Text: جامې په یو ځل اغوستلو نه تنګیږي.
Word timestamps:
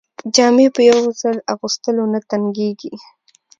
جامې 0.35 0.67
په 0.75 0.81
یو 0.89 1.01
ځل 1.21 1.37
اغوستلو 1.53 2.03
نه 2.13 2.19
تنګیږي. 2.29 2.93